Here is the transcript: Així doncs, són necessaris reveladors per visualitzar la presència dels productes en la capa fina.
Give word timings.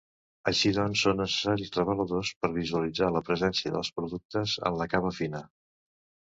Així 0.51 0.69
doncs, 0.77 1.03
són 1.03 1.19
necessaris 1.23 1.69
reveladors 1.75 2.33
per 2.41 2.51
visualitzar 2.57 3.11
la 3.19 3.23
presència 3.29 3.77
dels 3.79 3.95
productes 4.01 4.59
en 4.67 4.81
la 4.83 4.91
capa 4.97 5.17
fina. 5.23 5.47